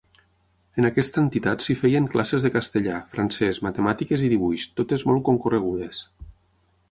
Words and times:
En 0.83 0.87
aquesta 0.87 1.19
entitat 1.23 1.65
s'hi 1.65 1.75
feien 1.81 2.07
classes 2.13 2.47
de 2.47 2.51
castellà, 2.55 2.97
francès, 3.13 3.61
matemàtiques 3.67 4.25
i 4.29 4.29
dibuix, 4.35 4.67
totes 4.81 5.05
molt 5.11 5.27
concorregudes. 5.31 6.01